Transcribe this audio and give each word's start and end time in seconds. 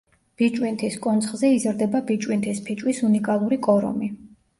ბიჭვინთის 0.41 0.95
კონცხზე 1.03 1.51
იზრდება 1.57 2.01
ბიჭვინთის 2.07 2.63
ფიჭვის 2.71 3.03
უნიკალური 3.09 3.61
კორომი. 3.69 4.11